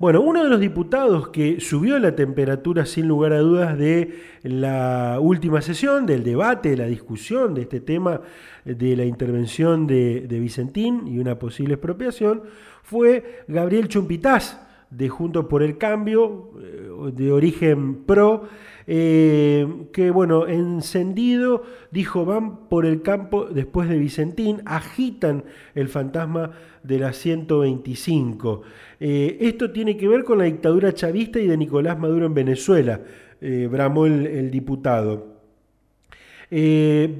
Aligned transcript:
Bueno, 0.00 0.22
uno 0.22 0.42
de 0.42 0.48
los 0.48 0.60
diputados 0.60 1.28
que 1.28 1.60
subió 1.60 1.98
la 1.98 2.16
temperatura 2.16 2.86
sin 2.86 3.06
lugar 3.06 3.34
a 3.34 3.40
dudas 3.40 3.76
de 3.76 4.18
la 4.42 5.18
última 5.20 5.60
sesión, 5.60 6.06
del 6.06 6.24
debate, 6.24 6.70
de 6.70 6.78
la 6.78 6.86
discusión 6.86 7.52
de 7.52 7.60
este 7.60 7.80
tema 7.80 8.22
de 8.64 8.96
la 8.96 9.04
intervención 9.04 9.86
de, 9.86 10.26
Vicentín 10.26 11.06
y 11.06 11.18
una 11.18 11.38
posible 11.38 11.74
expropiación, 11.74 12.44
fue 12.82 13.44
Gabriel 13.46 13.88
Chumpitaz 13.88 14.58
de 14.90 15.08
Juntos 15.08 15.46
por 15.46 15.62
el 15.62 15.78
Cambio, 15.78 16.50
eh, 16.60 17.12
de 17.12 17.32
origen 17.32 18.02
pro, 18.04 18.48
eh, 18.86 19.66
que 19.92 20.10
bueno, 20.10 20.48
encendido, 20.48 21.62
dijo, 21.92 22.24
van 22.24 22.68
por 22.68 22.84
el 22.84 23.02
campo 23.02 23.44
después 23.44 23.88
de 23.88 23.98
Vicentín, 23.98 24.62
agitan 24.64 25.44
el 25.74 25.88
fantasma 25.88 26.50
de 26.82 26.98
la 26.98 27.12
125. 27.12 28.62
Eh, 28.98 29.38
esto 29.40 29.70
tiene 29.70 29.96
que 29.96 30.08
ver 30.08 30.24
con 30.24 30.38
la 30.38 30.44
dictadura 30.44 30.92
chavista 30.92 31.38
y 31.38 31.46
de 31.46 31.56
Nicolás 31.56 31.98
Maduro 31.98 32.26
en 32.26 32.34
Venezuela, 32.34 33.00
bramó 33.70 34.04
el, 34.04 34.50
diputado. 34.50 35.38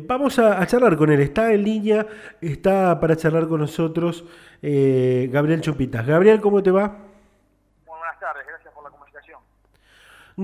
vamos 0.06 0.38
a, 0.38 0.66
charlar 0.66 0.96
con 0.96 1.10
él. 1.10 1.20
Está 1.20 1.54
en 1.54 1.64
línea, 1.64 2.06
está 2.42 3.00
para 3.00 3.16
charlar 3.16 3.48
con 3.48 3.60
nosotros 3.60 4.24
Gabriel 4.60 5.62
Chumpitas. 5.62 6.06
Gabriel, 6.06 6.40
¿cómo 6.40 6.62
te 6.62 6.70
va? 6.70 7.09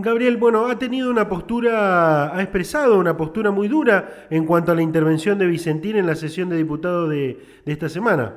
Gabriel, 0.03 0.37
bueno, 0.37 0.67
ha 0.69 0.79
tenido 0.79 1.11
una 1.11 1.29
postura, 1.29 2.35
ha 2.35 2.43
expresado 2.43 2.99
una 2.99 3.17
postura 3.17 3.51
muy 3.51 3.69
dura 3.69 4.27
en 4.31 4.45
cuanto 4.45 4.73
a 4.73 4.75
la 4.75 4.83
intervención 4.83 5.39
de 5.39 5.47
Vicentín 5.47 5.97
en 5.97 6.07
la 6.07 6.15
sesión 6.15 6.49
de 6.51 6.57
diputados 6.57 7.09
de, 7.09 7.63
esta 7.65 7.89
semana. 7.89 8.35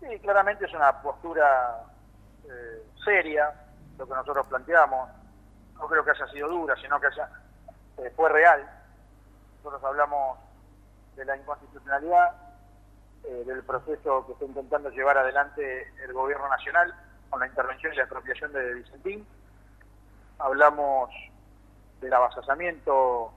Sí, 0.00 0.18
claramente 0.20 0.64
es 0.64 0.74
una 0.74 1.00
postura 1.00 1.84
eh, 2.44 2.82
seria 3.04 3.52
lo 3.96 4.06
que 4.06 4.14
nosotros 4.14 4.46
planteamos. 4.48 5.08
No 5.74 5.86
creo 5.86 6.04
que 6.04 6.10
haya 6.10 6.26
sido 6.28 6.48
dura, 6.48 6.74
sino 6.76 7.00
que 7.00 7.06
haya, 7.06 7.30
eh, 7.98 8.12
fue 8.16 8.28
real. 8.28 8.68
Nosotros 9.58 9.84
hablamos 9.84 10.38
de 11.16 11.24
la 11.24 11.36
inconstitucionalidad, 11.36 12.34
eh, 13.24 13.44
del 13.46 13.62
proceso 13.62 14.26
que 14.26 14.32
está 14.32 14.44
intentando 14.46 14.90
llevar 14.90 15.18
adelante 15.18 15.92
el 16.02 16.12
gobierno 16.12 16.48
nacional 16.48 16.92
con 17.30 17.40
la 17.40 17.46
intervención 17.46 17.92
y 17.92 17.96
la 17.96 18.02
expropiación 18.02 18.52
de 18.52 18.74
Vicentín. 18.74 19.26
Hablamos 20.38 21.10
del 22.00 22.12
avasallamiento 22.12 23.32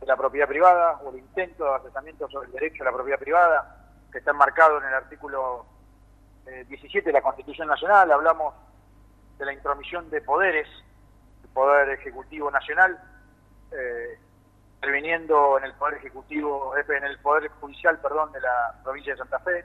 de 0.00 0.06
la 0.06 0.16
propiedad 0.16 0.48
privada 0.48 0.98
o 1.02 1.10
el 1.10 1.18
intento 1.18 1.64
de 1.64 1.70
avasallamiento 1.70 2.28
sobre 2.28 2.48
el 2.48 2.52
derecho 2.52 2.82
a 2.82 2.86
la 2.86 2.92
propiedad 2.92 3.18
privada 3.18 3.76
que 4.10 4.18
está 4.18 4.32
enmarcado 4.32 4.78
en 4.78 4.84
el 4.84 4.94
artículo 4.94 5.66
17 6.44 6.98
eh, 6.98 7.02
de 7.02 7.12
la 7.12 7.22
Constitución 7.22 7.68
Nacional, 7.68 8.10
hablamos 8.10 8.54
de 9.38 9.44
la 9.44 9.52
intromisión 9.52 10.08
de 10.10 10.20
poderes, 10.20 10.66
el 11.42 11.50
Poder 11.50 11.90
Ejecutivo 11.90 12.50
Nacional, 12.50 12.98
eh, 13.72 14.18
interviniendo 14.76 15.58
en 15.58 15.64
el 15.64 15.74
Poder 15.74 15.94
Ejecutivo, 15.94 16.74
en 16.76 17.04
el 17.04 17.18
Poder 17.18 17.48
Judicial, 17.60 17.98
perdón, 17.98 18.32
de 18.32 18.40
la 18.40 18.74
provincia 18.82 19.12
de 19.12 19.18
Santa 19.18 19.38
Fe, 19.40 19.64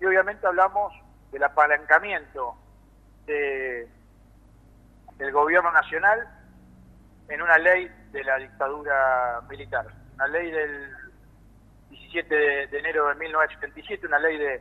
y 0.00 0.04
obviamente 0.04 0.46
hablamos 0.46 0.92
del 1.30 1.42
apalancamiento 1.44 2.56
de 3.26 3.88
del 5.18 5.32
gobierno 5.32 5.70
nacional 5.70 6.28
en 7.28 7.42
una 7.42 7.56
ley 7.58 7.88
de 8.10 8.24
la 8.24 8.36
dictadura 8.38 9.40
militar, 9.48 9.86
una 10.14 10.26
ley 10.26 10.50
del 10.50 10.90
17 11.90 12.34
de, 12.34 12.78
enero 12.78 13.08
de 13.08 13.14
1977, 13.14 14.06
una 14.06 14.18
ley 14.18 14.36
de 14.36 14.60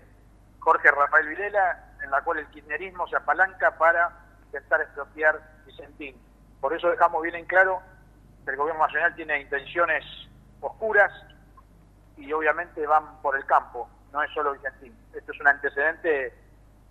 Jorge 0.60 0.92
Rafael 0.92 1.28
Videla, 1.28 1.96
en 2.04 2.12
la 2.12 2.22
cual 2.22 2.40
el 2.40 2.48
kirchnerismo 2.48 3.08
se 3.08 3.16
apalanca 3.16 3.78
para 3.78 4.12
intentar 4.46 4.82
expropiar 4.82 5.42
Vicentín. 5.66 6.16
Por 6.60 6.76
eso 6.76 6.90
dejamos 6.90 7.24
bien 7.24 7.36
en 7.36 7.46
claro 7.46 7.82
que 8.46 8.52
el 8.52 8.58
gobierno 8.58 8.86
nacional 8.86 9.16
tiene 9.16 9.42
intenciones 9.42 10.06
oscuras 10.60 11.12
y 12.18 12.32
obviamente 12.34 12.86
van 12.86 13.22
por 13.22 13.36
el 13.36 13.46
campo, 13.46 13.90
no 14.14 14.22
es 14.22 14.32
solo 14.32 14.54
Vicentín. 14.54 14.96
Esto 15.14 15.32
es 15.32 15.40
un 15.40 15.48
antecedente 15.48 16.34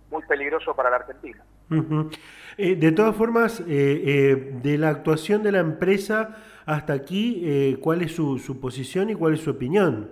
muy 0.09 0.23
peligroso 0.23 0.75
para 0.75 0.89
la 0.89 0.97
Argentina. 0.97 1.41
Eh, 2.57 2.75
de 2.75 2.91
todas 2.91 3.15
formas, 3.15 3.61
eh, 3.61 3.65
eh, 3.69 4.35
de 4.61 4.77
la 4.77 4.89
actuación 4.89 5.41
de 5.41 5.53
la 5.53 5.59
empresa 5.59 6.35
hasta 6.65 6.93
aquí, 6.93 7.77
¿cuál 7.81 8.01
es 8.01 8.15
su, 8.15 8.37
su, 8.37 8.59
posición 8.59 9.09
y 9.09 9.15
cuál 9.15 9.33
es 9.33 9.41
su 9.41 9.51
opinión? 9.51 10.11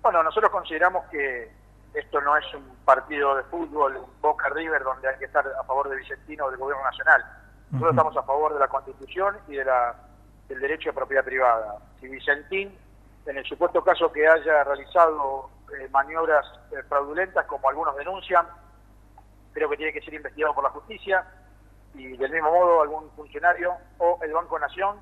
Bueno, 0.00 0.22
nosotros 0.22 0.52
consideramos 0.52 1.06
que 1.10 1.50
esto 1.94 2.20
no 2.20 2.36
es 2.36 2.44
un 2.54 2.62
partido 2.84 3.34
de 3.36 3.42
fútbol, 3.44 3.96
un 3.96 4.20
Boca 4.20 4.48
River, 4.50 4.82
donde 4.84 5.08
hay 5.08 5.18
que 5.18 5.24
estar 5.24 5.44
a 5.46 5.64
favor 5.64 5.88
de 5.88 5.96
Vicentino 5.96 6.46
o 6.46 6.50
del 6.50 6.60
gobierno 6.60 6.84
nacional. 6.84 7.24
Nosotros 7.72 7.94
estamos 7.94 8.16
a 8.16 8.22
favor 8.22 8.54
de 8.54 8.60
la 8.60 8.68
Constitución 8.68 9.36
y 9.48 9.56
de 9.56 9.64
la, 9.64 9.94
del 10.48 10.60
derecho 10.60 10.90
de 10.90 10.92
propiedad 10.92 11.24
privada. 11.24 11.78
Si 12.00 12.06
Vicentín, 12.06 12.78
en 13.26 13.36
el 13.36 13.44
supuesto 13.44 13.82
caso 13.82 14.12
que 14.12 14.26
haya 14.26 14.62
realizado 14.62 15.50
maniobras 15.90 16.46
fraudulentas, 16.88 17.44
como 17.46 17.68
algunos 17.68 17.96
denuncian, 17.96 18.46
creo 19.54 19.70
que 19.70 19.76
tiene 19.76 19.92
que 19.92 20.02
ser 20.02 20.12
investigado 20.12 20.54
por 20.54 20.64
la 20.64 20.70
justicia 20.70 21.24
y 21.94 22.16
del 22.16 22.32
mismo 22.32 22.50
modo 22.50 22.82
algún 22.82 23.10
funcionario 23.12 23.72
o 23.98 24.18
el 24.22 24.32
Banco 24.32 24.58
Nación 24.58 25.00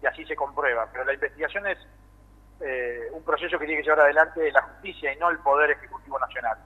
y 0.00 0.06
así 0.06 0.24
se 0.26 0.36
comprueba. 0.36 0.88
Pero 0.92 1.04
la 1.04 1.14
investigación 1.14 1.66
es 1.66 1.78
eh, 2.60 3.08
un 3.12 3.24
proceso 3.24 3.58
que 3.58 3.64
tiene 3.64 3.80
que 3.80 3.86
llevar 3.86 4.00
adelante 4.00 4.52
la 4.52 4.62
justicia 4.62 5.12
y 5.12 5.16
no 5.16 5.30
el 5.30 5.38
Poder 5.38 5.70
Ejecutivo 5.70 6.18
Nacional. 6.18 6.58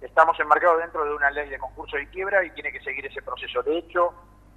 Estamos 0.00 0.38
enmarcados 0.38 0.78
dentro 0.78 1.04
de 1.04 1.14
una 1.14 1.30
ley 1.30 1.48
de 1.48 1.58
concurso 1.58 1.98
y 1.98 2.06
quiebra 2.06 2.44
y 2.44 2.50
tiene 2.50 2.70
que 2.70 2.80
seguir 2.80 3.04
ese 3.04 3.22
proceso. 3.22 3.62
De 3.62 3.78
hecho, 3.78 4.14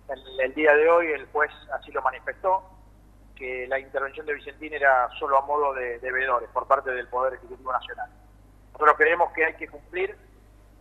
el, 0.09 0.39
el 0.41 0.53
día 0.53 0.75
de 0.75 0.89
hoy 0.89 1.07
el 1.07 1.25
juez 1.27 1.51
así 1.73 1.91
lo 1.91 2.01
manifestó, 2.03 2.63
que 3.35 3.66
la 3.67 3.79
intervención 3.79 4.25
de 4.25 4.35
Vicentín 4.35 4.73
era 4.73 5.09
solo 5.17 5.38
a 5.39 5.45
modo 5.45 5.73
de 5.73 5.97
devedores 6.00 6.50
por 6.50 6.67
parte 6.67 6.91
del 6.91 7.07
Poder 7.07 7.33
Ejecutivo 7.33 7.71
Nacional. 7.71 8.11
Nosotros 8.73 8.97
creemos 8.97 9.31
que 9.31 9.45
hay 9.45 9.56
que 9.56 9.67
cumplir 9.69 10.16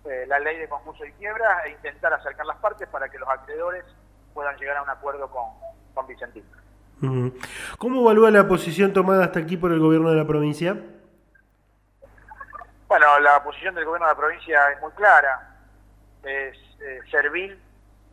eh, 0.04 0.24
la 0.26 0.38
ley 0.38 0.58
de 0.58 0.68
concurso 0.68 1.04
y 1.04 1.12
quiebra 1.12 1.62
e 1.66 1.70
intentar 1.70 2.12
acercar 2.12 2.46
las 2.46 2.56
partes 2.58 2.88
para 2.88 3.08
que 3.08 3.18
los 3.18 3.28
acreedores 3.28 3.84
puedan 4.32 4.56
llegar 4.56 4.76
a 4.76 4.82
un 4.82 4.90
acuerdo 4.90 5.28
con, 5.30 5.44
con 5.94 6.06
Vicentín. 6.06 6.44
¿Cómo 7.78 8.00
evalúa 8.00 8.30
la 8.30 8.48
posición 8.48 8.92
tomada 8.92 9.26
hasta 9.26 9.38
aquí 9.38 9.56
por 9.56 9.70
el 9.70 9.78
gobierno 9.78 10.10
de 10.10 10.16
la 10.16 10.26
provincia? 10.26 10.76
Bueno, 12.88 13.20
la 13.20 13.42
posición 13.42 13.74
del 13.74 13.84
gobierno 13.84 14.06
de 14.06 14.14
la 14.14 14.18
provincia 14.18 14.70
es 14.72 14.80
muy 14.80 14.90
clara, 14.92 15.56
es 16.22 16.56
eh, 16.80 17.00
servir 17.10 17.60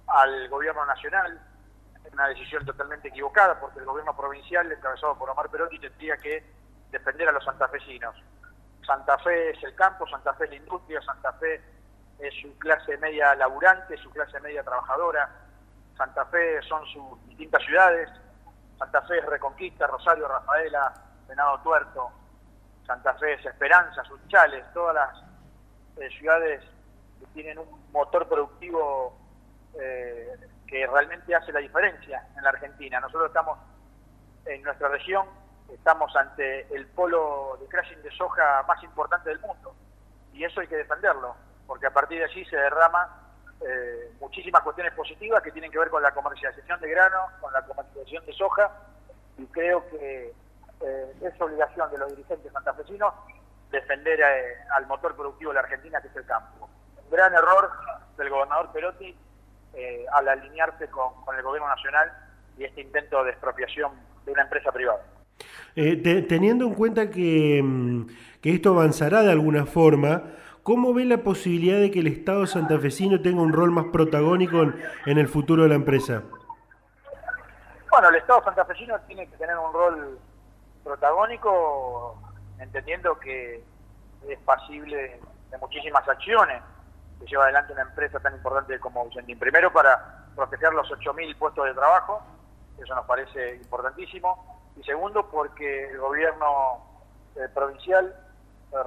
al 0.07 0.49
gobierno 0.49 0.85
nacional, 0.85 1.39
es 2.05 2.13
una 2.13 2.27
decisión 2.27 2.65
totalmente 2.65 3.07
equivocada 3.07 3.59
porque 3.59 3.79
el 3.79 3.85
gobierno 3.85 4.15
provincial, 4.15 4.71
encabezado 4.71 5.17
por 5.17 5.29
Omar 5.29 5.49
Perotti, 5.49 5.79
tendría 5.79 6.17
que 6.17 6.43
defender 6.91 7.29
a 7.29 7.31
los 7.31 7.43
santafesinos. 7.43 8.15
Santa 8.85 9.17
Fe 9.19 9.51
es 9.51 9.63
el 9.63 9.73
campo, 9.73 10.07
Santa 10.07 10.33
Fe 10.35 10.43
es 10.43 10.49
la 10.51 10.55
industria, 10.57 11.01
Santa 11.01 11.33
Fe 11.33 11.61
es 12.19 12.33
su 12.41 12.57
clase 12.57 12.97
media 12.97 13.35
laburante, 13.35 13.97
su 13.97 14.09
clase 14.11 14.39
media 14.39 14.63
trabajadora. 14.63 15.29
Santa 15.97 16.25
Fe 16.25 16.61
son 16.63 16.85
sus 16.87 17.27
distintas 17.27 17.63
ciudades. 17.63 18.09
Santa 18.77 19.01
Fe 19.03 19.19
es 19.19 19.25
Reconquista, 19.25 19.87
Rosario, 19.87 20.27
Rafaela, 20.27 20.93
Venado 21.27 21.59
Tuerto. 21.61 22.11
Santa 22.85 23.13
Fe 23.15 23.33
es 23.33 23.45
Esperanza, 23.45 24.03
Sunchales, 24.03 24.65
todas 24.73 24.95
las 24.95 25.23
eh, 25.97 26.09
ciudades 26.17 26.63
que 27.19 27.25
tienen 27.27 27.57
un 27.57 27.91
motor 27.91 28.27
productivo 28.27 29.17
eh, 29.79 30.37
que 30.67 30.85
realmente 30.87 31.33
hace 31.33 31.51
la 31.51 31.59
diferencia 31.59 32.27
en 32.35 32.43
la 32.43 32.49
Argentina. 32.49 32.99
Nosotros 32.99 33.27
estamos 33.27 33.57
en 34.45 34.61
nuestra 34.61 34.89
región, 34.89 35.25
estamos 35.73 36.15
ante 36.15 36.73
el 36.75 36.85
polo 36.87 37.57
de 37.59 37.67
crashing 37.67 38.01
de 38.03 38.11
soja 38.11 38.63
más 38.67 38.81
importante 38.83 39.29
del 39.29 39.39
mundo 39.39 39.73
y 40.33 40.43
eso 40.43 40.59
hay 40.61 40.67
que 40.67 40.75
defenderlo 40.75 41.35
porque 41.67 41.87
a 41.87 41.93
partir 41.93 42.19
de 42.19 42.25
allí 42.25 42.45
se 42.45 42.55
derrama 42.55 43.25
eh, 43.61 44.11
muchísimas 44.19 44.61
cuestiones 44.61 44.93
positivas 44.93 45.41
que 45.41 45.51
tienen 45.51 45.71
que 45.71 45.79
ver 45.79 45.89
con 45.89 46.03
la 46.03 46.13
comercialización 46.13 46.79
de 46.81 46.89
grano, 46.89 47.17
con 47.39 47.53
la 47.53 47.61
comercialización 47.61 48.25
de 48.25 48.33
soja, 48.33 48.71
y 49.37 49.45
creo 49.47 49.87
que 49.89 50.33
eh, 50.81 51.13
es 51.21 51.41
obligación 51.41 51.89
de 51.89 51.97
los 51.97 52.09
dirigentes 52.09 52.51
santafesinos 52.51 53.13
defender 53.71 54.19
eh, 54.19 54.57
al 54.75 54.85
motor 54.87 55.15
productivo 55.15 55.51
de 55.51 55.55
la 55.55 55.61
Argentina, 55.61 56.01
que 56.01 56.09
es 56.09 56.15
el 56.15 56.25
campo. 56.25 56.69
Un 57.03 57.09
gran 57.09 57.33
error 57.33 57.71
del 58.17 58.29
gobernador 58.29 58.71
Perotti 58.71 59.17
al 60.13 60.29
alinearse 60.29 60.87
con, 60.87 61.11
el 61.35 61.43
gobierno 61.43 61.67
nacional 61.67 62.09
y 62.57 62.63
este 62.63 62.79
intento 62.79 63.21
de 63.25 63.31
expropiación 63.31 63.91
de 64.25 64.31
una 64.31 64.43
empresa 64.43 64.71
privada. 64.71 65.01
teniendo 65.75 66.65
en 66.65 66.73
cuenta 66.75 67.09
que, 67.09 67.61
mm, 67.61 68.07
que 68.41 68.53
esto 68.53 68.69
avanzará 68.69 69.21
de 69.23 69.33
alguna 69.33 69.65
forma, 69.65 70.23
¿Cómo 70.65 70.95
ve 70.95 71.05
la 71.05 71.19
posibilidad 71.19 71.77
de 71.77 71.91
que 71.91 71.99
el 71.99 72.07
Estado 72.07 72.47
santafesino 72.47 73.21
tenga 73.21 73.39
un 73.39 73.53
rol 73.53 73.69
más 73.69 73.85
protagónico 73.93 74.63
en, 75.05 75.17
el 75.19 75.27
futuro 75.27 75.61
de 75.61 75.69
la 75.69 75.75
empresa? 75.75 76.23
Bueno, 77.91 78.09
el 78.09 78.15
Estado 78.15 78.43
santafesino 78.43 78.99
tiene 79.01 79.27
que 79.29 79.37
tener 79.37 79.55
un 79.59 79.71
rol 79.71 80.19
protagónico, 80.83 82.19
entendiendo 82.57 83.19
que 83.19 83.63
es 84.27 84.39
pasible 84.39 85.19
de 85.51 85.57
muchísimas 85.59 86.09
acciones. 86.09 86.63
que 87.19 87.27
lleva 87.27 87.43
adelante 87.43 87.71
una 87.73 87.83
empresa 87.83 88.19
tan 88.19 88.33
importante 88.33 88.79
como 88.79 89.05
Vicentín. 89.05 89.37
Primero 89.37 89.71
para 89.71 90.25
proteger 90.35 90.73
los 90.73 90.89
8.000 90.89 91.37
puestos 91.37 91.63
de 91.63 91.75
trabajo, 91.75 92.23
eso 92.83 92.95
nos 92.95 93.05
parece 93.05 93.57
importantísimo, 93.57 94.63
y 94.77 94.83
segundo 94.83 95.29
porque 95.29 95.91
el 95.91 95.99
gobierno 95.99 96.81
eh, 97.35 97.49
provincial 97.53 98.15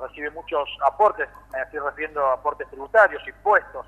recibe 0.02 0.30
muchos 0.30 0.68
aportes, 0.86 1.28
me 1.52 1.62
estoy 1.62 1.80
refiriendo 1.80 2.24
a 2.26 2.34
aportes 2.34 2.68
tributarios, 2.68 3.26
impuestos, 3.26 3.86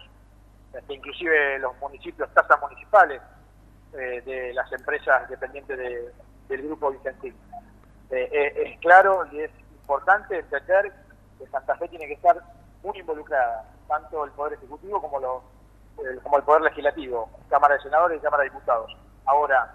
este, 0.73 0.95
inclusive 0.95 1.59
los 1.59 1.77
municipios, 1.79 2.33
tasas 2.33 2.61
municipales 2.61 3.21
eh, 3.93 4.23
de 4.25 4.55
las 4.55 4.71
empresas 4.73 5.29
dependientes 5.29 5.77
del 6.49 6.63
grupo 6.63 6.91
Vicentín. 6.91 7.35
es 8.11 8.79
claro 8.81 9.27
y 9.33 9.41
es 9.41 9.51
importante 9.73 10.39
entender 10.39 10.93
que 11.39 11.47
Santa 11.49 11.77
Fe 11.77 11.89
tiene 11.89 12.07
que 12.07 12.15
estar 12.15 12.41
muy 12.83 12.99
involucrada, 12.99 13.65
tanto 13.89 14.25
el 14.25 14.31
Poder 14.33 14.55
Ejecutivo 14.55 15.01
como, 15.01 15.19
el, 15.19 16.21
como 16.23 16.37
el 16.37 16.43
Poder 16.45 16.63
Legislativo, 16.63 17.29
Cámara 17.49 17.75
de 17.75 17.83
Senadores 17.83 18.19
y 18.19 18.23
Cámara 18.23 18.45
de 18.45 18.51
Diputados. 18.51 18.97
Ahora, 19.27 19.75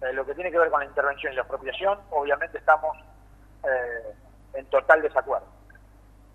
eh, 0.00 0.12
lo 0.12 0.24
que 0.26 0.34
tiene 0.34 0.50
que 0.50 0.58
ver 0.58 0.70
con 0.70 0.80
la 0.80 0.86
intervención 0.86 1.32
y 1.32 1.36
la 1.36 1.42
expropiación, 1.42 1.98
obviamente 2.10 2.58
estamos 2.58 2.96
eh, 3.64 4.14
en 4.54 4.66
total 4.66 5.02
desacuerdo. 5.02 5.43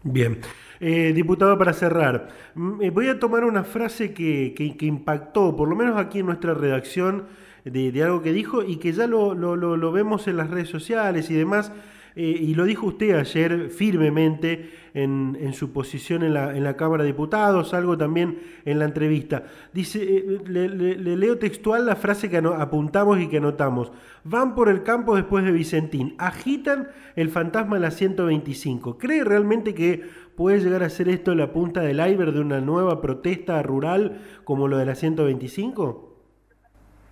Bien. 0.03 0.39
Eh, 0.79 1.11
diputado, 1.13 1.57
para 1.57 1.73
cerrar, 1.73 2.29
mm, 2.55 2.89
voy 2.93 3.09
a 3.09 3.19
tomar 3.19 3.43
una 3.43 3.65
frase 3.65 4.13
que, 4.13 4.53
que, 4.55 4.85
impactó, 4.85 5.55
por 5.55 5.67
lo 5.67 5.75
menos 5.75 5.97
aquí 5.97 6.19
en 6.19 6.25
nuestra 6.27 6.53
redacción, 6.53 7.27
de, 7.65 7.91
de 7.91 8.03
algo 8.03 8.21
que 8.21 8.31
dijo 8.31 8.63
y 8.63 8.77
que 8.77 8.93
ya 8.93 9.05
lo, 9.05 9.35
lo, 9.35 9.55
lo 9.57 9.91
vemos 9.91 10.27
en 10.29 10.37
las 10.37 10.49
redes 10.49 10.69
sociales 10.69 11.29
y 11.29 11.33
demás. 11.33 11.73
Eh, 12.19 12.35
y 12.37 12.53
lo 12.53 12.65
dijo 12.65 12.87
usted 12.87 13.17
ayer 13.17 13.69
firmemente 13.69 14.71
en, 14.93 15.53
su 15.53 15.71
posición 15.71 16.21
en 16.21 16.33
la, 16.33 16.53
en 16.53 16.65
la, 16.65 16.75
Cámara 16.75 17.03
de 17.03 17.11
Diputados, 17.11 17.73
algo 17.73 17.97
también 17.97 18.41
en 18.65 18.77
la 18.77 18.83
entrevista. 18.83 19.43
Dice, 19.71 20.03
eh, 20.03 20.41
le, 20.45 20.97
leo 21.15 21.39
textual 21.39 21.85
la 21.85 21.95
frase 21.95 22.29
que 22.29 22.35
apuntamos 22.35 23.19
y 23.19 23.29
que 23.29 23.37
anotamos. 23.37 23.93
Van 24.25 24.53
por 24.53 24.67
el 24.67 24.83
campo 24.83 25.15
después 25.15 25.45
de 25.45 25.53
Vicentín, 25.53 26.15
agitan 26.17 26.89
el 27.15 27.29
fantasma 27.29 27.77
de 27.77 27.83
la 27.83 27.91
125. 27.91 28.97
¿Cree 28.97 29.23
realmente 29.23 29.73
que 29.73 30.03
puede 30.35 30.59
llegar 30.59 30.83
a 30.83 30.89
ser 30.89 31.07
esto 31.07 31.33
la 31.35 31.53
punta 31.53 31.79
del 31.79 32.05
iceberg 32.05 32.33
de 32.33 32.41
una 32.41 32.59
nueva 32.59 32.99
protesta 32.99 33.63
rural 33.63 34.19
como 34.43 34.67
lo 34.67 34.77
de 34.77 34.85
la 34.85 34.95
125? 34.95 36.17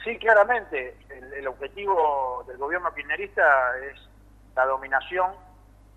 Sí, 0.03 0.17
claramente. 0.17 0.95
el 1.37 1.47
objetivo 1.47 2.43
del 2.45 2.57
gobierno 2.57 2.93
kirchnerista 2.93 3.43
es 3.89 4.06
la 4.57 4.65
dominación 4.65 5.31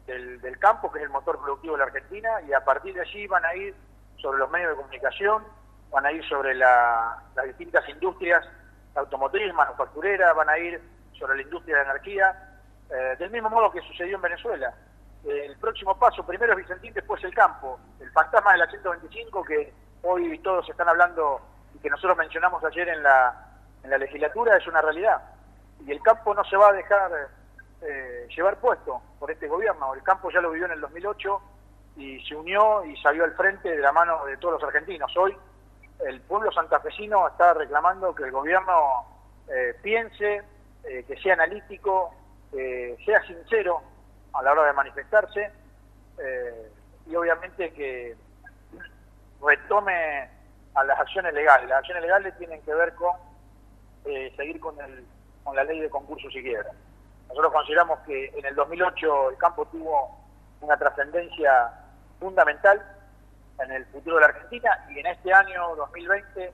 del, 0.07 0.59
campo, 0.59 0.93
que 0.93 0.99
es 0.99 1.05
el 1.05 1.11
motor 1.11 1.41
productivo 1.41 1.75
de 1.75 1.79
la 1.79 1.85
Argentina, 1.87 2.43
y 2.47 2.53
a 2.53 2.63
partir 2.63 2.95
de 2.95 3.01
allí 3.01 3.27
van 3.27 3.45
a 3.45 3.55
ir 3.55 3.75
sobre 4.17 4.39
los 4.39 4.51
medios 4.51 4.71
de 4.71 4.77
comunicación, 4.77 5.45
van 5.91 6.05
a 6.05 6.13
ir 6.13 6.23
sobre 6.29 6.55
las 6.55 7.47
distintas 7.47 7.89
industrias 7.89 8.47
automotriz, 8.95 9.55
manufacturera, 9.55 10.33
van 10.35 10.49
a 10.49 10.59
ir 10.59 10.81
sobre 11.19 11.37
la 11.37 11.43
industria 11.43 11.77
de 11.77 11.83
energía, 11.83 12.59
eh, 12.91 13.17
del 13.19 13.31
mismo 13.31 13.49
modo 13.49 13.71
que 13.71 13.81
sucedió 13.83 14.17
en 14.17 14.23
Venezuela. 14.23 14.75
el 15.25 15.57
próximo 15.59 15.99
paso, 15.99 16.27
primero 16.27 16.53
es 16.53 16.59
Vicentín, 16.59 16.93
después 16.93 17.23
el 17.25 17.35
campo. 17.35 17.79
El 18.01 18.11
fantasma 18.11 18.53
de 18.53 18.59
la 18.59 18.67
125 18.67 19.45
que 19.45 19.73
hoy 20.03 20.39
todos 20.41 20.69
están 20.69 20.89
hablando 20.89 21.41
y 21.75 21.79
que 21.79 21.89
nosotros 21.89 22.17
mencionamos 22.17 22.65
ayer 22.65 22.89
en 22.89 23.03
la, 23.03 23.47
en 23.85 23.91
la 23.91 23.99
legislatura 23.99 24.57
es 24.57 24.67
una 24.67 24.83
realidad. 24.83 25.23
Y 25.87 25.93
el 25.93 26.03
campo 26.03 26.35
no 26.35 26.43
se 26.45 26.57
va 26.57 26.71
a 26.71 26.73
dejar 26.73 27.31
eh, 27.83 28.29
llevar 28.37 28.59
puesto 28.59 29.01
por 29.19 29.31
este 29.31 29.49
gobierno. 29.49 29.95
El 29.95 30.03
campo 30.03 30.31
ya 30.31 30.41
lo 30.41 30.51
vivió 30.51 30.67
en 30.67 30.73
el 30.73 30.81
2008 30.81 31.41
y 31.97 32.21
se 32.27 32.37
unió 32.37 32.85
y 32.85 32.95
salió 32.99 33.25
al 33.25 33.35
frente 33.35 33.71
de 33.71 33.79
la 33.79 33.91
mano 33.93 34.25
de 34.27 34.37
todos 34.37 34.55
los 34.55 34.65
argentinos. 34.65 35.11
Hoy 35.17 35.35
el 36.07 36.21
pueblo 36.21 36.53
santafesino 36.53 37.27
está 37.29 37.55
reclamando 37.55 38.15
que 38.15 38.25
el 38.25 38.33
gobierno 38.33 38.73
eh, 39.49 39.75
piense, 39.83 40.43
eh, 40.85 41.05
que 41.07 41.17
sea 41.21 41.35
analítico, 41.35 42.15
sea 43.07 43.23
sincero 43.27 43.81
a 44.33 44.43
la 44.43 44.51
hora 44.51 44.65
de 44.65 44.73
manifestarse 44.73 45.53
y 47.07 47.15
obviamente 47.15 47.73
que 47.73 48.17
retome 49.41 50.29
a 50.75 50.83
las 50.83 50.99
acciones 50.99 51.33
legales. 51.33 51.69
Las 51.69 51.79
acciones 51.79 52.03
legales 52.03 52.37
tienen 52.39 52.61
que 52.63 52.75
ver 52.75 52.93
con 52.97 53.13
seguir 54.37 54.59
con, 54.59 54.81
el, 54.81 55.07
con 55.45 55.55
la 55.55 55.63
ley 55.63 55.79
de 55.79 55.89
concursos 55.89 56.35
y 56.35 56.43
quiebra. 56.43 56.73
Nosotros 57.31 57.53
consideramos 57.53 57.99
que 58.01 58.27
en 58.37 58.45
el 58.45 58.55
2008 58.55 59.31
el 59.31 59.37
campo 59.39 59.65
tuvo 59.67 60.19
una 60.61 60.77
trascendencia 60.77 61.73
fundamental 62.19 62.83
en 63.63 63.71
el 63.73 63.87
futuro 63.87 64.17
de 64.17 64.23
la 64.23 64.29
Argentina 64.29 64.87
y 64.91 64.99
en 64.99 65.07
este 65.07 65.33
año 65.33 65.77
2020 65.77 66.53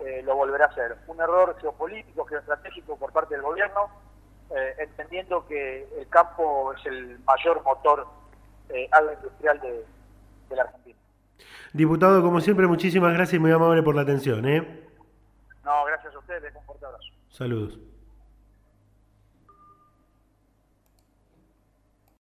eh, 0.00 0.22
lo 0.24 0.36
volverá 0.36 0.66
a 0.66 0.68
hacer. 0.68 0.96
Un 1.06 1.20
error 1.20 1.56
geopolítico, 1.60 2.24
geoestratégico 2.24 2.96
por 2.96 3.12
parte 3.12 3.34
del 3.34 3.42
gobierno, 3.42 3.88
eh, 4.50 4.74
entendiendo 4.78 5.46
que 5.46 5.88
el 5.98 6.08
campo 6.08 6.72
es 6.74 6.86
el 6.86 7.18
mayor 7.20 7.62
motor 7.62 8.06
eh, 8.68 8.88
agroindustrial 8.90 9.60
de, 9.60 9.84
de, 10.48 10.56
la 10.56 10.62
Argentina. 10.62 10.98
Diputado, 11.72 12.22
como 12.22 12.40
siempre, 12.40 12.66
muchísimas 12.66 13.12
gracias 13.14 13.34
y 13.34 13.38
muy 13.38 13.50
amable 13.50 13.82
por 13.82 13.94
la 13.94 14.02
atención. 14.02 14.42
No, 14.42 15.84
gracias 15.84 16.14
a 16.14 16.18
ustedes, 16.18 16.54
un 16.54 16.62
fuerte 16.64 16.86
abrazo. 16.86 17.08
Saludos. 17.28 17.91